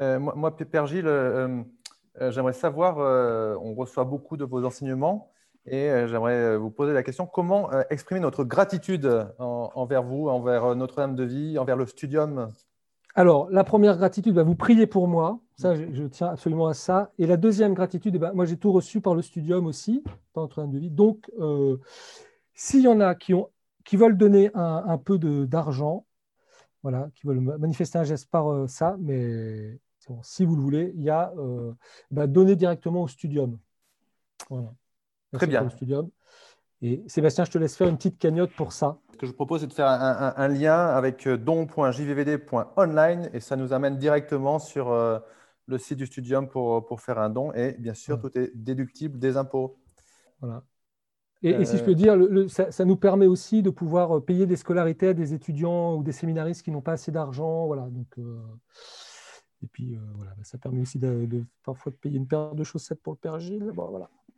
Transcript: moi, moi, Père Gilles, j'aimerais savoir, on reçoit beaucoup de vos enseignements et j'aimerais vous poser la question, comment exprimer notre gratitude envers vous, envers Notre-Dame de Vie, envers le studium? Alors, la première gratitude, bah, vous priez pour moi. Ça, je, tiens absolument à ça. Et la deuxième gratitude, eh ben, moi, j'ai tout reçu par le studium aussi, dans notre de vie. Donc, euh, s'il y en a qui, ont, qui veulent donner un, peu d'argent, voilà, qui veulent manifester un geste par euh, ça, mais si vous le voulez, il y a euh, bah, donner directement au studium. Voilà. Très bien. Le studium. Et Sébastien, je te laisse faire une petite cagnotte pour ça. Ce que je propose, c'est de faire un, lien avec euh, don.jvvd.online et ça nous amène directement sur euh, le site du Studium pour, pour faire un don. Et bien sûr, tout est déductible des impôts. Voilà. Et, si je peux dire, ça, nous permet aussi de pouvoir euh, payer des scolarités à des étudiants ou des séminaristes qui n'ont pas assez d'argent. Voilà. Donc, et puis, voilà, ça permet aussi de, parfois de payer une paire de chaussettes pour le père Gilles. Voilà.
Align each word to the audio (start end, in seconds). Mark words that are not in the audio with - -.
moi, 0.00 0.34
moi, 0.34 0.56
Père 0.56 0.86
Gilles, 0.86 1.10
j'aimerais 2.18 2.52
savoir, 2.52 2.98
on 3.62 3.74
reçoit 3.74 4.04
beaucoup 4.04 4.36
de 4.36 4.44
vos 4.44 4.64
enseignements 4.64 5.30
et 5.66 5.88
j'aimerais 6.06 6.56
vous 6.56 6.70
poser 6.70 6.92
la 6.92 7.02
question, 7.02 7.26
comment 7.26 7.70
exprimer 7.90 8.20
notre 8.20 8.44
gratitude 8.44 9.28
envers 9.38 10.02
vous, 10.02 10.28
envers 10.28 10.74
Notre-Dame 10.74 11.14
de 11.14 11.24
Vie, 11.24 11.58
envers 11.58 11.76
le 11.76 11.86
studium? 11.86 12.48
Alors, 13.14 13.50
la 13.50 13.64
première 13.64 13.96
gratitude, 13.96 14.34
bah, 14.34 14.42
vous 14.42 14.54
priez 14.54 14.86
pour 14.86 15.08
moi. 15.08 15.40
Ça, 15.56 15.74
je, 15.74 16.04
tiens 16.04 16.28
absolument 16.28 16.68
à 16.68 16.74
ça. 16.74 17.12
Et 17.18 17.26
la 17.26 17.36
deuxième 17.36 17.74
gratitude, 17.74 18.14
eh 18.16 18.18
ben, 18.18 18.32
moi, 18.32 18.44
j'ai 18.44 18.56
tout 18.56 18.72
reçu 18.72 19.00
par 19.00 19.14
le 19.14 19.22
studium 19.22 19.66
aussi, 19.66 20.02
dans 20.34 20.42
notre 20.42 20.64
de 20.64 20.78
vie. 20.78 20.90
Donc, 20.90 21.30
euh, 21.38 21.76
s'il 22.54 22.82
y 22.82 22.88
en 22.88 23.00
a 23.00 23.14
qui, 23.14 23.34
ont, 23.34 23.50
qui 23.84 23.96
veulent 23.96 24.16
donner 24.16 24.50
un, 24.54 24.98
peu 24.98 25.18
d'argent, 25.18 26.06
voilà, 26.82 27.10
qui 27.14 27.26
veulent 27.26 27.40
manifester 27.40 27.98
un 27.98 28.04
geste 28.04 28.30
par 28.30 28.50
euh, 28.50 28.66
ça, 28.68 28.96
mais 29.00 29.78
si 30.22 30.44
vous 30.44 30.56
le 30.56 30.62
voulez, 30.62 30.92
il 30.96 31.02
y 31.02 31.10
a 31.10 31.32
euh, 31.38 31.72
bah, 32.10 32.26
donner 32.26 32.56
directement 32.56 33.02
au 33.02 33.08
studium. 33.08 33.58
Voilà. 34.48 34.72
Très 35.32 35.46
bien. 35.46 35.62
Le 35.62 35.70
studium. 35.70 36.10
Et 36.82 37.04
Sébastien, 37.06 37.44
je 37.44 37.50
te 37.50 37.58
laisse 37.58 37.76
faire 37.76 37.88
une 37.88 37.96
petite 37.96 38.18
cagnotte 38.18 38.52
pour 38.56 38.72
ça. 38.72 38.98
Ce 39.12 39.18
que 39.18 39.26
je 39.26 39.32
propose, 39.32 39.60
c'est 39.60 39.66
de 39.66 39.72
faire 39.72 39.88
un, 39.88 40.48
lien 40.48 40.86
avec 40.86 41.26
euh, 41.26 41.36
don.jvvd.online 41.36 43.28
et 43.34 43.40
ça 43.40 43.56
nous 43.56 43.74
amène 43.74 43.98
directement 43.98 44.58
sur 44.58 44.90
euh, 44.90 45.18
le 45.66 45.76
site 45.76 45.98
du 45.98 46.06
Studium 46.06 46.48
pour, 46.48 46.86
pour 46.86 47.02
faire 47.02 47.18
un 47.18 47.28
don. 47.28 47.52
Et 47.52 47.76
bien 47.78 47.92
sûr, 47.92 48.18
tout 48.18 48.36
est 48.38 48.50
déductible 48.54 49.18
des 49.18 49.36
impôts. 49.36 49.78
Voilà. 50.40 50.62
Et, 51.42 51.64
si 51.64 51.78
je 51.78 51.84
peux 51.84 51.94
dire, 51.94 52.18
ça, 52.48 52.84
nous 52.84 52.96
permet 52.96 53.26
aussi 53.26 53.62
de 53.62 53.70
pouvoir 53.70 54.16
euh, 54.16 54.20
payer 54.20 54.46
des 54.46 54.56
scolarités 54.56 55.08
à 55.08 55.14
des 55.14 55.34
étudiants 55.34 55.96
ou 55.96 56.02
des 56.02 56.12
séminaristes 56.12 56.62
qui 56.62 56.70
n'ont 56.70 56.82
pas 56.82 56.92
assez 56.92 57.12
d'argent. 57.12 57.66
Voilà. 57.66 57.88
Donc, 57.90 58.18
et 59.62 59.66
puis, 59.66 59.98
voilà, 60.14 60.34
ça 60.42 60.58
permet 60.58 60.80
aussi 60.80 60.98
de, 60.98 61.44
parfois 61.64 61.92
de 61.92 61.96
payer 61.96 62.16
une 62.16 62.26
paire 62.26 62.54
de 62.54 62.64
chaussettes 62.64 63.02
pour 63.02 63.12
le 63.12 63.18
père 63.18 63.38
Gilles. 63.38 63.70
Voilà. 63.74 64.10